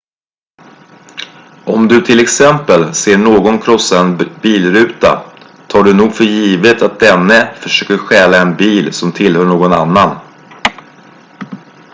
[1.65, 5.25] om du till exempel ser någon krossa en bilruta
[5.67, 10.19] tar du nog för givet att denne försöker stjäla en bil som tillhör någon annan